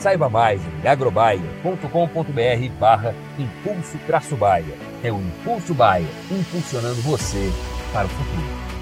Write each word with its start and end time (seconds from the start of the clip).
Saiba 0.00 0.30
mais 0.30 0.62
em 0.82 0.88
agrobaia.com.br 0.88 2.72
barra 2.80 3.14
Impulso 3.38 3.98
Traço 4.06 4.34
Baia. 4.34 4.74
É 5.04 5.12
o 5.12 5.16
Impulso 5.16 5.74
Baia, 5.74 6.08
impulsionando 6.30 7.02
você 7.02 7.52
para 7.92 8.06
o 8.06 8.08
futuro. 8.08 8.79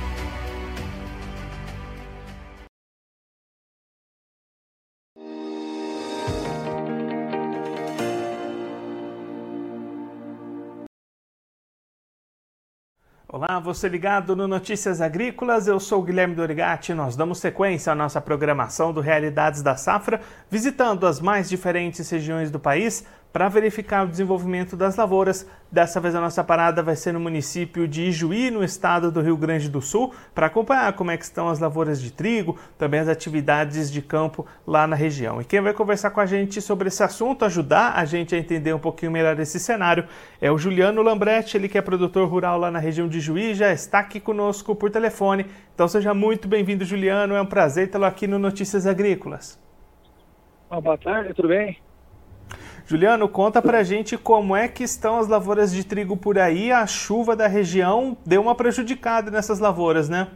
Olá, 13.31 13.61
você 13.61 13.91
ligado 13.91 14.35
no 14.35 14.49
Notícias 14.49 15.03
Agrícolas, 15.03 15.69
eu 15.69 15.79
sou 15.79 16.03
Guilherme 16.03 16.35
Dorigati. 16.35 16.95
Nós 16.95 17.15
damos 17.15 17.39
sequência 17.41 17.93
à 17.93 17.95
nossa 17.95 18.23
programação 18.23 18.91
do 18.91 19.03
Realidades 19.03 19.61
da 19.61 19.77
Safra, 19.77 20.23
visitando 20.51 21.07
as 21.07 21.21
mais 21.21 21.47
diferentes 21.47 22.09
regiões 22.09 22.51
do 22.51 22.59
país 22.59 23.05
para 23.33 23.49
verificar 23.49 24.05
o 24.05 24.09
desenvolvimento 24.09 24.77
das 24.77 24.97
lavouras. 24.97 25.47
Dessa 25.71 26.01
vez 26.01 26.15
a 26.15 26.21
nossa 26.21 26.43
parada 26.43 26.83
vai 26.83 26.97
ser 26.97 27.13
no 27.13 27.21
município 27.21 27.87
de 27.87 28.03
Ijuí, 28.05 28.51
no 28.51 28.65
estado 28.65 29.13
do 29.13 29.21
Rio 29.21 29.37
Grande 29.37 29.69
do 29.69 29.83
Sul, 29.83 30.15
para 30.35 30.47
acompanhar 30.47 30.93
como 30.95 31.11
é 31.11 31.17
que 31.17 31.25
estão 31.25 31.49
as 31.49 31.59
lavouras 31.59 32.01
de 32.01 32.11
trigo, 32.11 32.59
também 32.79 33.01
as 33.01 33.09
atividades 33.09 33.91
de 33.91 34.01
campo 34.01 34.47
lá 34.67 34.87
na 34.87 34.97
região. 34.97 35.41
E 35.41 35.45
quem 35.45 35.61
vai 35.61 35.75
conversar 35.75 36.11
com 36.11 36.21
a 36.21 36.27
gente 36.27 36.63
sobre 36.63 36.89
esse 36.89 37.03
assunto, 37.03 37.45
ajudar 37.45 37.93
a 37.97 38.05
gente 38.05 38.35
a 38.35 38.39
entender 38.39 38.73
um 38.73 38.79
pouquinho 38.79 39.13
melhor 39.13 39.39
esse 39.39 39.61
cenário, 39.61 40.07
é 40.41 40.51
o 40.51 40.57
Juliano 40.57 41.03
Lambretti, 41.03 41.57
ele 41.57 41.69
que 41.69 41.77
é 41.77 41.83
produtor 41.83 42.29
rural 42.29 42.59
lá 42.59 42.71
na 42.71 42.79
região 42.79 43.07
de 43.07 43.21
Juí, 43.21 43.55
já 43.55 43.73
está 43.73 43.99
aqui 43.99 44.21
conosco 44.21 44.75
por 44.75 44.91
telefone. 44.91 45.47
Então 45.75 45.87
seja 45.87 46.15
muito 46.15 46.49
bem-vindo, 46.49 46.85
Juliano. 46.85 47.35
É 47.35 47.43
um 47.43 47.47
prazer 47.47 47.91
tê-lo 47.91 48.05
aqui 48.05 48.27
no 48.27 48.39
Notícias 48.39 48.87
Agrícolas. 48.87 49.61
boa 50.71 50.97
tarde, 50.97 51.35
tudo 51.35 51.49
bem? 51.49 51.88
Juliano, 52.89 53.29
conta 53.29 53.61
pra 53.61 53.83
gente 53.83 54.17
como 54.17 54.57
é 54.57 54.67
que 54.67 54.83
estão 54.83 55.19
as 55.19 55.29
lavouras 55.29 55.75
de 55.75 55.85
trigo 55.85 56.17
por 56.17 56.39
aí. 56.39 56.73
A 56.73 56.87
chuva 56.87 57.37
da 57.37 57.47
região 57.47 58.17
deu 58.25 58.41
uma 58.41 58.55
prejudicada 58.55 59.31
nessas 59.31 59.59
lavouras, 59.59 60.09
né? 60.09 60.29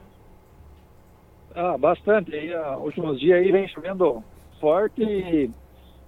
Ah, 1.54 1.78
bastante. 1.78 2.34
Aí, 2.34 2.52
ah, 2.52 2.76
últimos 2.76 3.18
dias 3.18 3.38
aí 3.38 3.50
vem 3.50 3.66
chovendo 3.68 4.22
forte 4.60 5.02
e 5.02 5.50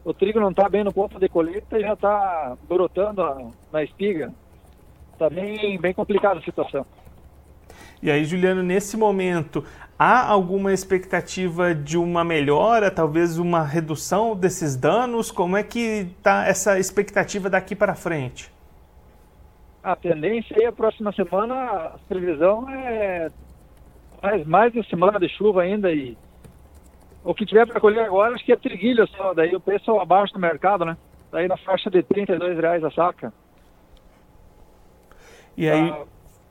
o 0.05 0.13
trigo 0.13 0.39
não 0.39 0.51
está 0.51 0.69
bem 0.69 0.85
no 0.85 0.93
ponto 0.93 1.19
de 1.19 1.31
colheita 1.31 1.79
e 1.79 1.81
já 1.81 1.95
está 1.95 2.59
brotando 2.69 3.51
na 3.73 3.83
espiga. 3.83 4.31
Está 5.15 5.31
bem, 5.31 5.81
bem 5.81 5.95
complicada 5.95 6.41
a 6.41 6.43
situação. 6.43 6.85
E 8.05 8.11
aí, 8.11 8.25
Juliano, 8.25 8.63
nesse 8.63 8.97
momento, 8.97 9.65
Há 9.97 10.29
alguma 10.29 10.73
expectativa 10.73 11.73
de 11.73 11.97
uma 11.97 12.25
melhora, 12.25 12.91
talvez 12.91 13.39
uma 13.39 13.63
redução 13.63 14.35
desses 14.35 14.75
danos? 14.75 15.31
Como 15.31 15.57
é 15.57 15.63
que 15.63 16.09
está 16.19 16.47
essa 16.47 16.81
expectativa 16.81 17.49
daqui 17.49 17.77
para 17.77 17.95
frente? 17.95 18.53
A 19.85 19.95
tendência 19.95 20.57
aí, 20.59 20.67
a 20.67 20.73
próxima 20.73 21.13
semana, 21.13 21.55
a 21.55 21.99
previsão 22.09 22.69
é 22.71 23.31
mais, 24.21 24.47
mais 24.47 24.73
de 24.73 24.85
semana 24.89 25.21
de 25.21 25.29
chuva 25.29 25.63
ainda 25.63 25.93
e 25.93 26.19
o 27.23 27.33
que 27.33 27.47
tiver 27.47 27.67
para 27.67 27.81
colher 27.81 28.07
agora 28.07 28.35
acho 28.35 28.45
que 28.45 28.53
é 28.53 28.57
triguilho 28.57 29.07
só, 29.09 29.33
daí 29.33 29.55
o 29.55 29.61
preço 29.61 29.93
é 29.93 30.03
abaixo 30.03 30.35
do 30.35 30.41
mercado, 30.41 30.85
né? 30.85 30.97
Daí 31.31 31.47
na 31.47 31.57
faixa 31.59 31.89
de 31.89 32.03
32 32.03 32.59
reais 32.59 32.83
a 32.83 32.91
saca. 32.91 33.33
E 35.57 35.69
aí, 35.69 35.91
ah, 35.91 36.05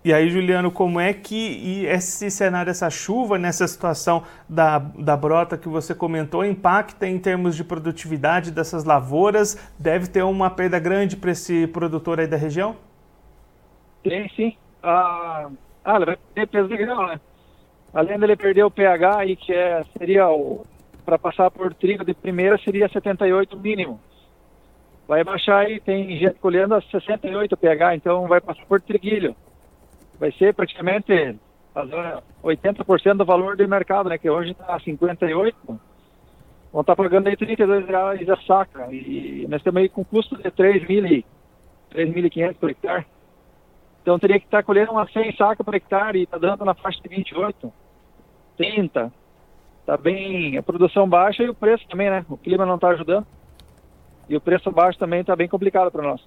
e 0.06 0.14
aí, 0.14 0.30
Juliano, 0.30 0.70
como 0.70 1.00
é 1.00 1.14
que 1.14 1.86
esse 1.86 2.30
cenário, 2.30 2.70
essa 2.70 2.90
chuva, 2.90 3.38
nessa 3.38 3.66
situação 3.66 4.24
da, 4.50 4.78
da 4.78 5.16
brota 5.16 5.58
que 5.58 5.70
você 5.70 5.96
comentou, 5.96 6.44
impacta 6.44 7.08
em 7.08 7.18
termos 7.18 7.56
de 7.56 7.64
produtividade 7.64 8.52
dessas 8.52 8.84
lavouras? 8.84 9.58
Deve 9.80 10.08
ter 10.08 10.22
uma 10.22 10.50
perda 10.50 10.78
grande 10.78 11.16
para 11.16 11.32
esse 11.32 11.68
produtor 11.68 12.20
aí 12.20 12.28
da 12.28 12.36
região? 12.36 12.76
Tem, 14.04 14.28
sim. 14.36 14.58
Ah, 14.84 15.50
ah 15.86 15.96
ele 15.96 16.06
vai 16.06 16.18
ter 16.36 16.48
peso 16.50 16.68
de 16.68 16.76
grão, 16.76 17.08
né? 17.08 17.18
Além 17.94 18.20
dele 18.20 18.36
perder 18.36 18.64
o 18.64 18.72
pH, 18.72 19.20
aí, 19.20 19.38
que 19.38 19.54
é, 19.54 19.86
seria 19.98 20.28
o. 20.30 20.66
Para 21.06 21.18
passar 21.18 21.50
por 21.50 21.74
trigo 21.74 22.04
de 22.04 22.14
primeira, 22.14 22.58
seria 22.58 22.90
78 22.90 23.58
mínimo. 23.58 24.02
Vai 25.08 25.24
baixar 25.24 25.60
aí, 25.60 25.80
tem 25.80 26.18
gente 26.18 26.40
colhendo 26.40 26.76
a 26.76 26.82
68 26.82 27.56
pH, 27.56 27.96
então 27.96 28.28
vai 28.28 28.42
passar 28.42 28.66
por 28.66 28.82
triguilho 28.82 29.34
vai 30.24 30.32
ser 30.32 30.54
praticamente 30.54 31.38
80% 32.42 33.18
do 33.18 33.26
valor 33.26 33.58
do 33.58 33.68
mercado, 33.68 34.08
né? 34.08 34.18
Que 34.18 34.30
hoje 34.30 34.52
está 34.52 34.80
58, 34.80 35.58
vão 35.68 35.78
estar 36.80 36.96
tá 36.96 36.98
pagando 37.04 37.28
aí 37.28 37.36
32 37.36 37.86
reais 37.86 38.30
a 38.30 38.38
saca. 38.38 38.88
E 38.90 39.46
nós 39.50 39.60
estamos 39.60 39.82
aí 39.82 39.90
com 39.90 40.06
custo 40.06 40.38
de 40.38 40.50
3.500 40.50 42.56
por 42.56 42.70
hectare. 42.70 43.06
Então 44.02 44.18
teria 44.18 44.40
que 44.40 44.46
estar 44.46 44.60
tá 44.60 44.64
colhendo 44.64 44.94
umas 44.94 45.12
100 45.12 45.36
sacas 45.36 45.66
por 45.66 45.76
hectare 45.76 46.20
e 46.20 46.24
está 46.24 46.38
dando 46.38 46.64
na 46.64 46.74
faixa 46.74 47.02
de 47.02 47.10
28, 47.10 47.74
30. 48.56 49.12
Está 49.82 49.98
bem, 49.98 50.58
a 50.58 50.64
produção 50.64 51.10
baixa 51.10 51.44
e 51.44 51.50
o 51.50 51.54
preço 51.54 51.86
também, 51.90 52.10
né? 52.10 52.26
O 52.30 52.38
clima 52.38 52.66
não 52.66 52.76
está 52.76 52.92
ajudando. 52.92 53.28
E 54.30 54.38
o 54.38 54.42
preço 54.42 54.72
baixo 54.72 54.98
também 54.98 55.20
está 55.20 55.36
bem 55.36 55.50
complicado 55.50 55.92
para 55.92 56.02
nós. 56.02 56.26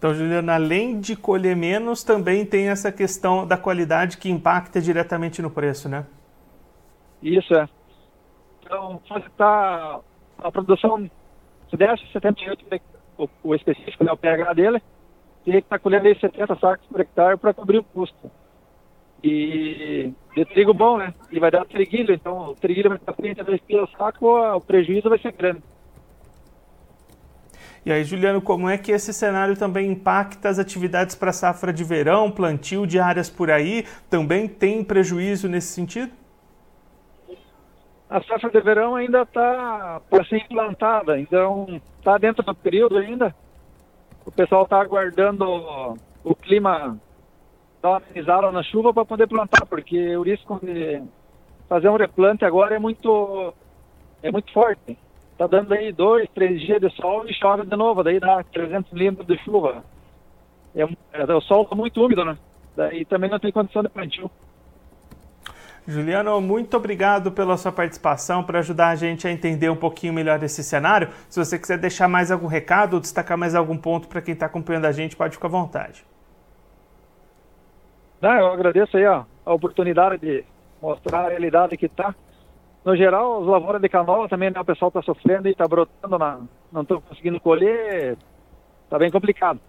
Então, 0.00 0.14
Juliana, 0.14 0.54
além 0.54 0.98
de 0.98 1.14
colher 1.14 1.54
menos, 1.54 2.02
também 2.02 2.46
tem 2.46 2.68
essa 2.68 2.90
questão 2.90 3.46
da 3.46 3.58
qualidade 3.58 4.16
que 4.16 4.30
impacta 4.30 4.80
diretamente 4.80 5.42
no 5.42 5.50
preço, 5.50 5.90
né? 5.90 6.06
Isso 7.22 7.54
é. 7.54 7.68
Então, 8.62 8.98
se 9.06 9.30
tá 9.36 10.00
a 10.38 10.50
produção, 10.50 11.06
se 11.68 11.76
desse 11.76 12.06
78, 12.12 12.64
o, 13.18 13.28
o 13.44 13.54
específico, 13.54 14.02
né, 14.02 14.10
o 14.10 14.16
pH 14.16 14.54
dele, 14.54 14.82
teria 15.44 15.60
que 15.60 15.66
estar 15.66 15.76
tá 15.76 15.82
colhendo 15.82 16.08
aí 16.08 16.18
70 16.18 16.56
sacos 16.56 16.86
por 16.86 16.98
hectare 16.98 17.36
para 17.36 17.52
cobrir 17.52 17.76
o 17.76 17.84
custo. 17.84 18.30
E 19.22 20.14
de 20.34 20.44
trigo 20.46 20.72
bom, 20.72 20.96
né? 20.96 21.12
E 21.30 21.38
vai 21.38 21.50
dar 21.50 21.66
triguilho, 21.66 22.14
então 22.14 22.52
o 22.52 22.54
triguilho 22.54 22.88
vai 22.88 22.96
estar 22.96 23.12
32 23.12 23.60
quilos 23.68 23.90
saco, 23.98 24.26
o 24.56 24.60
prejuízo 24.62 25.10
vai 25.10 25.18
ser 25.18 25.32
grande. 25.32 25.62
E 27.84 27.90
aí, 27.90 28.04
Juliano, 28.04 28.42
como 28.42 28.68
é 28.68 28.76
que 28.76 28.92
esse 28.92 29.12
cenário 29.12 29.56
também 29.56 29.90
impacta 29.90 30.50
as 30.50 30.58
atividades 30.58 31.14
para 31.14 31.32
safra 31.32 31.72
de 31.72 31.82
verão, 31.82 32.30
plantio 32.30 32.86
de 32.86 32.98
áreas 32.98 33.30
por 33.30 33.50
aí? 33.50 33.86
Também 34.10 34.46
tem 34.46 34.84
prejuízo 34.84 35.48
nesse 35.48 35.68
sentido? 35.68 36.12
A 38.08 38.22
safra 38.22 38.50
de 38.50 38.60
verão 38.60 38.96
ainda 38.96 39.22
está 39.22 40.02
para 40.10 40.24
ser 40.24 40.38
implantada, 40.38 41.18
então 41.18 41.80
está 41.98 42.18
dentro 42.18 42.42
do 42.42 42.54
período 42.54 42.98
ainda. 42.98 43.34
O 44.26 44.30
pessoal 44.30 44.64
está 44.64 44.78
aguardando 44.80 45.46
o 46.22 46.34
clima 46.34 46.98
dar 47.80 47.96
amenizada 47.96 48.52
na 48.52 48.62
chuva 48.62 48.92
para 48.92 49.06
poder 49.06 49.26
plantar, 49.26 49.64
porque 49.64 50.16
o 50.16 50.22
risco 50.22 50.60
de 50.62 51.02
fazer 51.66 51.88
um 51.88 51.96
replante 51.96 52.44
agora 52.44 52.76
é 52.76 52.78
muito, 52.78 53.54
é 54.22 54.30
muito 54.30 54.52
forte 54.52 54.98
tá 55.40 55.46
dando 55.46 55.72
aí 55.72 55.90
dois, 55.90 56.28
três 56.34 56.60
dias 56.60 56.78
de 56.78 56.90
sol 56.96 57.26
e 57.26 57.32
chove 57.32 57.64
de 57.64 57.74
novo, 57.74 58.02
daí 58.02 58.20
dá 58.20 58.44
300 58.44 58.92
milímetros 58.92 59.26
de 59.26 59.42
chuva. 59.42 59.82
É, 60.76 60.82
é, 61.14 61.34
o 61.34 61.40
sol 61.40 61.62
está 61.62 61.74
muito 61.74 62.04
úmido, 62.04 62.22
né? 62.26 62.36
Daí 62.76 63.06
também 63.06 63.30
não 63.30 63.38
tem 63.38 63.50
condição 63.50 63.82
de 63.82 63.88
plantio. 63.88 64.30
Juliano, 65.88 66.38
muito 66.42 66.76
obrigado 66.76 67.32
pela 67.32 67.56
sua 67.56 67.72
participação, 67.72 68.44
para 68.44 68.58
ajudar 68.58 68.88
a 68.88 68.94
gente 68.94 69.26
a 69.26 69.30
entender 69.30 69.70
um 69.70 69.76
pouquinho 69.76 70.12
melhor 70.12 70.42
esse 70.42 70.62
cenário. 70.62 71.08
Se 71.30 71.42
você 71.42 71.58
quiser 71.58 71.78
deixar 71.78 72.06
mais 72.06 72.30
algum 72.30 72.46
recado 72.46 72.92
ou 72.94 73.00
destacar 73.00 73.38
mais 73.38 73.54
algum 73.54 73.78
ponto 73.78 74.08
para 74.08 74.20
quem 74.20 74.34
está 74.34 74.44
acompanhando 74.44 74.84
a 74.84 74.92
gente, 74.92 75.16
pode 75.16 75.36
ficar 75.36 75.48
à 75.48 75.50
vontade. 75.50 76.04
Não, 78.20 78.30
eu 78.30 78.48
agradeço 78.48 78.94
aí 78.94 79.06
ó, 79.06 79.24
a 79.46 79.54
oportunidade 79.54 80.18
de 80.18 80.44
mostrar 80.82 81.24
a 81.24 81.28
realidade 81.30 81.78
que 81.78 81.86
está. 81.86 82.14
No 82.84 82.96
geral, 82.96 83.42
as 83.42 83.46
lavouras 83.46 83.80
de 83.80 83.88
canola 83.88 84.28
também, 84.28 84.50
né, 84.50 84.58
o 84.58 84.64
pessoal 84.64 84.88
está 84.88 85.02
sofrendo 85.02 85.48
e 85.48 85.50
está 85.50 85.68
brotando, 85.68 86.18
na, 86.18 86.40
não 86.72 86.82
estão 86.82 87.00
conseguindo 87.00 87.38
colher, 87.38 88.16
está 88.84 88.98
bem 88.98 89.10
complicado. 89.10 89.60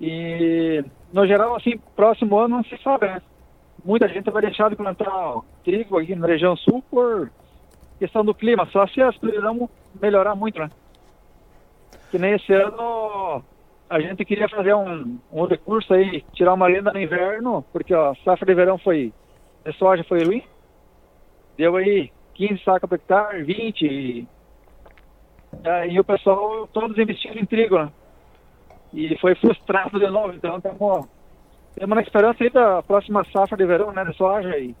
E, 0.00 0.82
no 1.12 1.26
geral, 1.26 1.56
assim, 1.56 1.76
próximo 1.94 2.38
ano 2.38 2.56
não 2.56 2.64
se 2.64 2.76
sabe, 2.82 3.06
né? 3.06 3.20
Muita 3.84 4.08
gente 4.08 4.30
vai 4.30 4.42
deixar 4.42 4.70
de 4.70 4.76
plantar 4.76 5.40
trigo 5.62 5.98
aqui 5.98 6.14
na 6.14 6.26
região 6.26 6.56
sul 6.56 6.82
por 6.90 7.30
questão 7.98 8.24
do 8.24 8.34
clima, 8.34 8.66
só 8.66 8.86
se 8.86 9.02
as 9.02 9.16
previsões 9.16 9.68
melhorar 10.00 10.34
muito, 10.34 10.58
né? 10.58 10.70
Que 12.10 12.18
nem 12.18 12.34
esse 12.34 12.52
ano 12.52 13.42
a 13.90 14.00
gente 14.00 14.24
queria 14.24 14.48
fazer 14.48 14.74
um, 14.74 15.18
um 15.32 15.44
recurso 15.44 15.92
aí, 15.92 16.24
tirar 16.32 16.54
uma 16.54 16.66
lenda 16.66 16.92
no 16.92 17.00
inverno, 17.00 17.64
porque 17.72 17.94
ó, 17.94 18.12
a 18.12 18.14
safra 18.16 18.46
de 18.46 18.54
verão 18.54 18.78
foi, 18.78 19.12
de 19.64 19.72
soja 19.74 20.04
foi 20.04 20.24
ruim. 20.24 20.42
Deu 21.56 21.76
aí 21.76 22.10
15 22.38 22.62
sacas 22.62 22.88
por 22.88 22.94
hectare, 22.94 23.42
20. 23.42 23.84
E, 23.84 24.28
e 25.90 26.00
o 26.00 26.04
pessoal 26.04 26.68
todos 26.68 26.96
investindo 26.96 27.38
em 27.38 27.44
trigo, 27.44 27.78
né? 27.78 27.92
E 28.94 29.18
foi 29.18 29.34
frustrado 29.34 29.98
de 29.98 30.06
novo, 30.06 30.32
então 30.32 30.56
estamos 30.56 31.08
temos 31.74 31.94
na 31.94 32.02
esperança 32.02 32.42
aí 32.42 32.50
da 32.50 32.82
próxima 32.82 33.24
safra 33.32 33.56
de 33.56 33.66
verão, 33.66 33.92
né, 33.92 34.04
de 34.04 34.16
soja 34.16 34.56
e, 34.56 34.74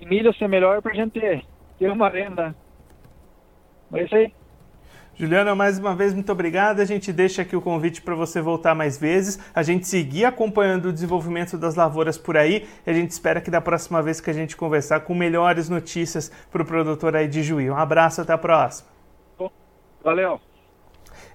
e 0.00 0.06
milho 0.06 0.34
ser 0.34 0.48
melhor 0.48 0.82
para 0.82 0.92
a 0.92 0.94
gente 0.94 1.18
ter, 1.18 1.44
ter 1.78 1.90
uma 1.90 2.08
renda. 2.08 2.54
É 3.94 4.02
isso 4.02 4.14
aí. 4.14 4.32
Juliana, 5.14 5.54
mais 5.54 5.78
uma 5.78 5.94
vez, 5.94 6.14
muito 6.14 6.32
obrigado. 6.32 6.80
A 6.80 6.84
gente 6.84 7.12
deixa 7.12 7.42
aqui 7.42 7.54
o 7.54 7.60
convite 7.60 8.00
para 8.00 8.14
você 8.14 8.40
voltar 8.40 8.74
mais 8.74 8.98
vezes, 8.98 9.38
a 9.54 9.62
gente 9.62 9.86
seguir 9.86 10.24
acompanhando 10.24 10.86
o 10.86 10.92
desenvolvimento 10.92 11.58
das 11.58 11.74
lavouras 11.74 12.16
por 12.16 12.36
aí 12.36 12.66
e 12.86 12.90
a 12.90 12.94
gente 12.94 13.10
espera 13.10 13.40
que 13.40 13.50
da 13.50 13.60
próxima 13.60 14.02
vez 14.02 14.20
que 14.20 14.30
a 14.30 14.34
gente 14.34 14.56
conversar 14.56 15.00
com 15.00 15.14
melhores 15.14 15.68
notícias 15.68 16.32
para 16.50 16.62
o 16.62 16.64
produtor 16.64 17.14
aí 17.14 17.28
de 17.28 17.42
Juí. 17.42 17.70
Um 17.70 17.76
abraço, 17.76 18.20
até 18.20 18.32
a 18.32 18.38
próxima. 18.38 18.88
Valeu. 20.02 20.51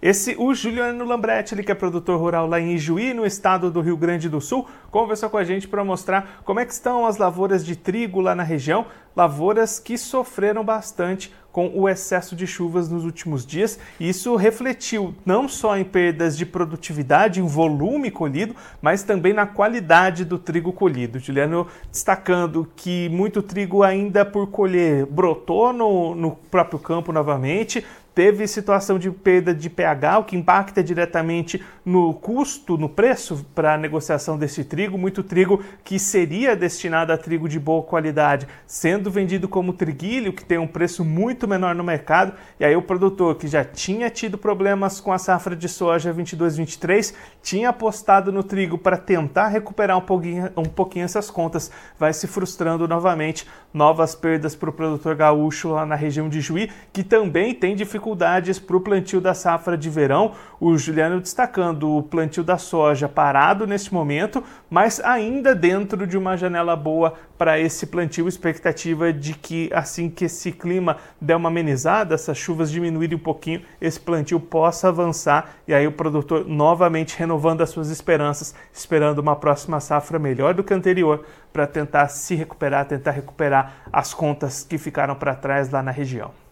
Esse, 0.02 0.36
o 0.38 0.54
Juliano 0.54 1.04
Lambretti, 1.04 1.56
ele 1.56 1.64
que 1.64 1.72
é 1.72 1.76
produtor 1.76 2.20
rural 2.20 2.48
lá 2.48 2.60
em 2.60 2.74
Ijuí, 2.74 3.14
no 3.14 3.26
estado 3.26 3.72
do 3.72 3.82
Rio 3.82 3.98
Grande 3.98 4.30
do 4.30 4.40
Sul, 4.40 4.68
conversou 4.92 5.30
com 5.30 5.38
a 5.38 5.44
gente 5.44 5.68
para 5.68 5.84
mostrar 5.84 6.42
como 6.44 6.60
é 6.60 6.66
que 6.66 6.74
estão 6.74 7.06
as 7.06 7.18
lavouras 7.18 7.66
de 7.66 7.76
trigo 7.76 8.22
lá 8.22 8.36
na 8.36 8.44
região, 8.44 8.86
lavouras 9.16 9.80
que 9.80 9.98
sofreram 9.98 10.64
bastante 10.64 11.34
com 11.58 11.72
o 11.74 11.90
excesso 11.90 12.36
de 12.36 12.46
chuvas 12.46 12.88
nos 12.88 13.04
últimos 13.04 13.44
dias. 13.44 13.80
Isso 14.00 14.36
refletiu 14.36 15.16
não 15.26 15.50
só 15.50 15.76
em 15.76 15.84
perdas 15.84 16.38
de 16.38 16.46
produtividade, 16.46 17.40
em 17.40 17.48
volume 17.48 18.12
colhido, 18.12 18.56
mas 18.80 19.02
também 19.02 19.34
na 19.34 19.48
qualidade 19.48 20.24
do 20.24 20.38
trigo 20.38 20.72
colhido. 20.72 21.18
Juliano 21.18 21.66
destacando 21.92 22.72
que 22.76 23.10
muito 23.10 23.42
trigo 23.42 23.82
ainda 23.82 24.24
por 24.24 24.52
colher 24.52 25.08
brotou 25.08 25.74
no, 25.74 26.14
no 26.14 26.36
próprio 26.36 26.78
campo 26.78 27.12
novamente, 27.12 27.84
teve 28.18 28.48
situação 28.48 28.98
de 28.98 29.12
perda 29.12 29.54
de 29.54 29.70
pH, 29.70 30.18
o 30.18 30.24
que 30.24 30.36
impacta 30.36 30.84
diretamente 30.84 31.64
no 31.86 32.16
custo, 32.16 32.76
no 32.76 32.90
preço 32.90 33.46
para 33.54 33.76
a 33.76 33.78
negociação 33.78 34.40
desse 34.40 34.64
trigo. 34.64 34.98
Muito 34.98 35.22
trigo 35.22 35.64
que 35.84 36.00
seria 36.00 36.56
destinado 36.56 37.14
a 37.14 37.18
trigo 37.18 37.48
de 37.48 37.60
boa 37.60 37.84
qualidade, 37.84 38.48
sendo 38.66 39.12
vendido 39.12 39.48
como 39.48 39.72
triguilho, 39.72 40.34
que 40.34 40.44
tem 40.44 40.58
um 40.58 40.66
preço 40.66 41.06
muito 41.06 41.48
menor 41.48 41.76
no 41.76 41.84
mercado. 41.84 42.34
E 42.60 42.66
aí 42.66 42.76
o 42.76 42.82
produtor 42.82 43.36
que 43.36 43.48
já 43.48 43.64
tinha 43.64 44.10
tido 44.10 44.36
problemas 44.36 45.00
com 45.00 45.14
a 45.14 45.20
safra 45.20 45.56
de 45.56 45.70
soja 45.70 46.12
22-23, 46.12 47.14
tinha 47.44 47.70
apostado 47.70 48.32
no 48.32 48.42
trigo 48.42 48.80
para 48.80 48.98
tentar 48.98 49.50
recuperar 49.50 49.96
um 49.96 50.02
pouquinho, 50.02 50.50
um 50.58 50.64
pouquinho 50.64 51.06
essas 51.06 51.30
contas, 51.30 51.72
vai 52.00 52.12
se 52.14 52.26
frustrando 52.26 52.88
novamente. 52.88 53.48
Novas 53.72 54.16
perdas 54.16 54.56
para 54.56 54.72
o 54.72 54.74
produtor 54.74 55.16
gaúcho 55.16 55.70
lá 55.70 55.86
na 55.86 55.94
região 55.94 56.28
de 56.28 56.42
Juí, 56.42 56.72
que 56.92 57.04
também 57.04 57.54
tem 57.54 57.76
dificuldade 57.76 58.07
dificuldades 58.08 58.58
para 58.58 58.78
o 58.78 58.82
plantio 58.82 59.20
da 59.20 59.34
safra 59.34 59.78
de 59.78 59.90
verão. 59.90 60.32
O 60.60 60.78
Juliano 60.78 61.20
destacando 61.20 61.98
o 61.98 62.04
plantio 62.04 62.44
da 62.44 62.58
soja 62.58 63.10
parado 63.10 63.68
neste 63.68 63.94
momento, 63.94 64.44
mas 64.70 65.00
ainda 65.02 65.54
dentro 65.54 66.08
de 66.08 66.18
uma 66.18 66.38
janela 66.38 66.76
boa 66.76 67.14
para 67.38 67.60
esse 67.60 67.86
plantio. 67.86 68.28
Expectativa 68.28 69.12
de 69.12 69.34
que 69.34 69.70
assim 69.74 70.10
que 70.10 70.26
esse 70.26 70.52
clima 70.52 70.98
der 71.20 71.36
uma 71.36 71.50
amenizada, 71.50 72.16
essas 72.16 72.38
chuvas 72.38 72.72
diminuírem 72.72 73.18
um 73.18 73.22
pouquinho, 73.22 73.62
esse 73.82 74.00
plantio 74.00 74.40
possa 74.40 74.88
avançar 74.88 75.56
e 75.68 75.74
aí 75.74 75.86
o 75.86 75.92
produtor 75.92 76.48
novamente 76.48 77.18
renovando 77.18 77.62
as 77.62 77.70
suas 77.70 77.90
esperanças, 77.90 78.56
esperando 78.72 79.20
uma 79.20 79.36
próxima 79.36 79.80
safra 79.80 80.18
melhor 80.18 80.54
do 80.54 80.64
que 80.64 80.74
a 80.74 80.78
anterior 80.78 81.26
para 81.52 81.68
tentar 81.68 82.08
se 82.08 82.36
recuperar, 82.36 82.86
tentar 82.86 83.12
recuperar 83.12 83.84
as 83.92 84.14
contas 84.14 84.64
que 84.64 84.78
ficaram 84.78 85.16
para 85.16 85.36
trás 85.36 85.70
lá 85.70 85.84
na 85.84 85.92
região. 85.92 86.47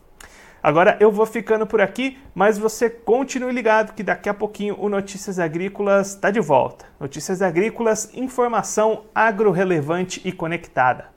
Agora 0.66 0.98
eu 1.00 1.12
vou 1.12 1.28
ficando 1.28 1.68
por 1.68 1.80
aqui, 1.80 2.18
mas 2.34 2.58
você 2.58 2.90
continue 2.90 3.54
ligado 3.54 3.94
que 3.94 4.02
daqui 4.02 4.28
a 4.28 4.34
pouquinho 4.34 4.76
o 4.80 4.90
Notícias 4.90 5.38
Agrícolas 5.38 6.16
está 6.16 6.32
de 6.32 6.40
volta. 6.40 6.88
Notícias 7.00 7.40
Agrícolas, 7.44 8.10
informação 8.16 9.06
agro-relevante 9.14 10.20
e 10.26 10.32
conectada. 10.32 11.12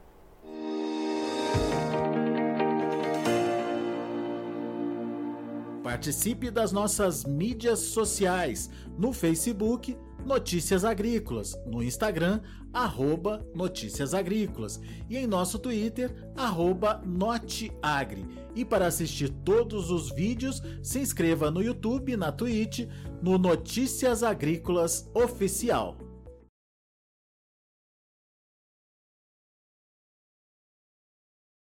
Participe 5.82 6.50
das 6.50 6.70
nossas 6.70 7.24
mídias 7.24 7.78
sociais 7.78 8.68
no 8.98 9.14
Facebook 9.14 9.96
Notícias 10.26 10.84
Agrícolas, 10.84 11.58
no 11.64 11.82
Instagram, 11.82 12.42
arroba 12.70 13.42
Notícias 13.54 14.12
Agrícolas 14.12 14.78
e 15.08 15.16
em 15.16 15.26
nosso 15.26 15.58
Twitter, 15.58 16.14
arroba 16.36 17.00
Noteagri. 17.02 18.26
E 18.54 18.64
para 18.64 18.86
assistir 18.86 19.28
todos 19.44 19.90
os 19.90 20.10
vídeos, 20.10 20.62
se 20.82 20.98
inscreva 20.98 21.50
no 21.50 21.62
YouTube, 21.62 22.16
na 22.16 22.32
Twitch, 22.32 22.88
no 23.22 23.38
Notícias 23.38 24.22
Agrícolas 24.22 25.08
Oficial. 25.14 26.07